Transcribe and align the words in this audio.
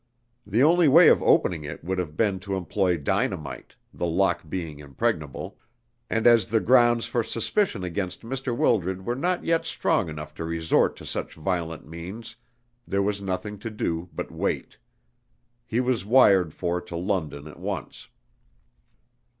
The 0.47 0.63
only 0.63 0.87
way 0.87 1.09
of 1.09 1.21
opening 1.21 1.63
it 1.63 1.83
would 1.83 1.99
have 1.99 2.17
been 2.17 2.39
to 2.39 2.55
employ 2.55 2.97
dynamite, 2.97 3.75
the 3.93 4.07
lock 4.07 4.49
being 4.49 4.79
impregnable; 4.79 5.59
and 6.09 6.25
as 6.25 6.47
the 6.47 6.59
grounds 6.59 7.05
for 7.05 7.21
suspicion 7.21 7.83
against 7.83 8.23
Mr. 8.23 8.57
Wildred 8.57 9.05
were 9.05 9.15
not 9.15 9.43
yet 9.45 9.63
strong 9.63 10.09
enough 10.09 10.33
to 10.33 10.43
resort 10.43 10.95
to 10.95 11.05
such 11.05 11.35
violent 11.35 11.85
means, 11.87 12.35
there 12.87 13.03
was 13.03 13.21
nothing 13.21 13.59
to 13.59 13.69
do 13.69 14.09
but 14.11 14.31
wait. 14.31 14.79
He 15.67 15.79
was 15.79 16.03
wired 16.03 16.51
for 16.51 16.81
to 16.81 16.95
London 16.95 17.47
at 17.47 17.59
once." 17.59 18.07